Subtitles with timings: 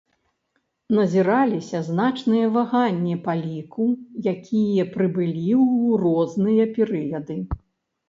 [0.99, 3.87] Назіраліся значныя ваганні па ліку
[4.35, 7.43] якія прыбылі ў розныя перыяды.